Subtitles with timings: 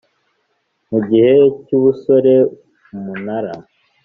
[0.89, 1.33] Mu gihe
[1.65, 2.33] cy ubusore
[2.95, 3.53] umunara